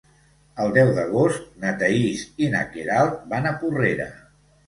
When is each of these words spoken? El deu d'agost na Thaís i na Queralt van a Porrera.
El 0.61 0.71
deu 0.77 0.87
d'agost 0.99 1.43
na 1.65 1.73
Thaís 1.83 2.23
i 2.45 2.49
na 2.55 2.63
Queralt 2.71 3.21
van 3.35 3.47
a 3.51 3.55
Porrera. 3.61 4.09